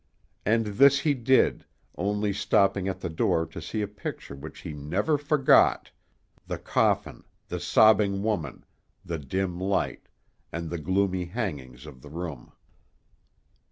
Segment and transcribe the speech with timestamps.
[0.47, 1.63] And this he did,
[1.95, 5.91] only stopping at the door to see a picture which he never forgot,
[6.47, 8.65] the coffin, the sobbing woman,
[9.05, 10.07] the dim light,
[10.51, 12.51] and the gloomy hangings of the room.